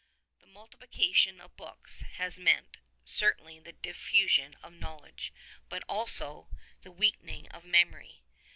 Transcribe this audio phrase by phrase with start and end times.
[0.39, 5.31] The multiplication of books has meant— certainly the dif fusion of knowledge,
[5.69, 6.49] but also—
[6.81, 8.23] the weakening of memory.